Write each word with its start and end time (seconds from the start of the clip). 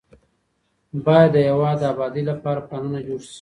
باید 1.05 1.29
د 1.33 1.37
هیواد 1.47 1.77
د 1.81 1.83
ابادۍ 1.93 2.23
لپاره 2.31 2.65
پلانونه 2.67 2.99
جوړ 3.07 3.19
سي. 3.27 3.29